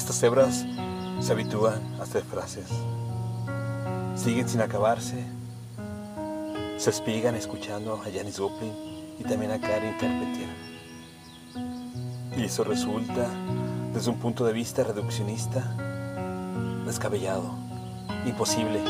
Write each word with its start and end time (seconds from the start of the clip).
Estas 0.00 0.18
cebras 0.18 0.64
se 1.20 1.30
habitúan 1.30 1.78
a 2.00 2.04
hacer 2.04 2.24
frases. 2.24 2.66
Siguen 4.16 4.48
sin 4.48 4.62
acabarse. 4.62 5.26
Se 6.78 6.88
espigan 6.88 7.34
escuchando 7.34 8.00
a 8.02 8.10
Janis 8.10 8.38
Joplin 8.38 8.72
y 9.18 9.24
también 9.24 9.52
a 9.52 9.60
Karen 9.60 9.98
Carpentier. 9.98 10.48
Y 12.34 12.44
eso 12.44 12.64
resulta, 12.64 13.28
desde 13.92 14.10
un 14.10 14.18
punto 14.18 14.46
de 14.46 14.54
vista 14.54 14.84
reduccionista, 14.84 15.76
descabellado, 16.86 17.54
imposible, 18.24 18.80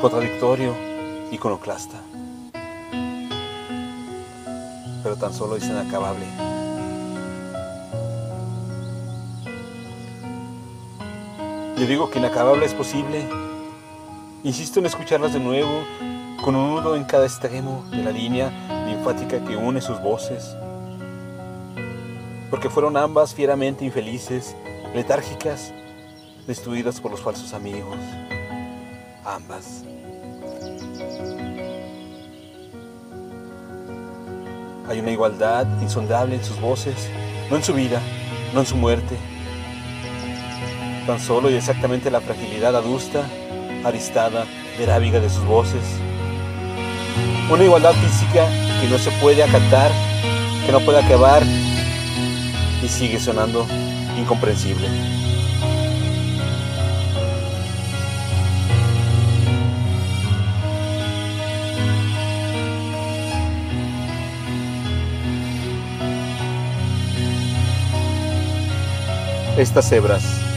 contradictorio, 0.00 0.74
iconoclasta. 1.30 2.00
Pero 5.04 5.16
tan 5.16 5.32
solo 5.32 5.54
es 5.54 5.64
inacabable. 5.64 6.26
Yo 11.78 11.86
digo 11.86 12.10
que 12.10 12.18
inacabable 12.18 12.66
es 12.66 12.74
posible. 12.74 13.24
Insisto 14.42 14.80
en 14.80 14.86
escucharlas 14.86 15.32
de 15.32 15.38
nuevo, 15.38 15.84
con 16.42 16.56
un 16.56 16.74
nudo 16.74 16.96
en 16.96 17.04
cada 17.04 17.24
extremo 17.24 17.84
de 17.92 18.02
la 18.02 18.10
línea 18.10 18.50
linfática 18.88 19.44
que 19.44 19.56
une 19.56 19.80
sus 19.80 20.00
voces. 20.02 20.56
Porque 22.50 22.68
fueron 22.68 22.96
ambas 22.96 23.32
fieramente 23.32 23.84
infelices, 23.84 24.56
letárgicas, 24.92 25.72
destruidas 26.48 27.00
por 27.00 27.12
los 27.12 27.20
falsos 27.20 27.54
amigos. 27.54 27.96
Ambas. 29.24 29.84
Hay 34.88 34.98
una 34.98 35.12
igualdad 35.12 35.64
insondable 35.80 36.34
en 36.34 36.44
sus 36.44 36.60
voces, 36.60 37.08
no 37.48 37.56
en 37.56 37.62
su 37.62 37.72
vida, 37.72 38.02
no 38.52 38.60
en 38.60 38.66
su 38.66 38.74
muerte. 38.74 39.16
Tan 41.08 41.18
solo 41.18 41.48
y 41.48 41.54
exactamente 41.54 42.10
la 42.10 42.20
fragilidad 42.20 42.76
adusta, 42.76 43.24
aristada, 43.82 44.44
verábiga 44.78 45.20
de 45.20 45.30
sus 45.30 45.42
voces. 45.46 45.80
Una 47.50 47.64
igualdad 47.64 47.94
física 47.94 48.46
que 48.78 48.88
no 48.88 48.98
se 48.98 49.10
puede 49.12 49.42
acatar, 49.42 49.90
que 50.66 50.70
no 50.70 50.80
puede 50.80 50.98
acabar 51.02 51.42
y 52.82 52.88
sigue 52.88 53.18
sonando 53.18 53.66
incomprensible. 54.18 54.86
Estas 69.56 69.88
cebras 69.88 70.47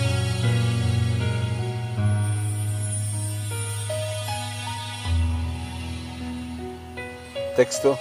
Texto 7.55 7.97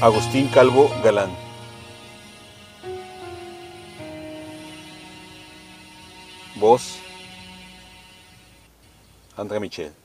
Agustín 0.00 0.48
Calvo 0.48 0.88
Galán. 1.02 1.30
Voz 6.56 7.00
André 9.36 9.58
Michel. 9.58 10.03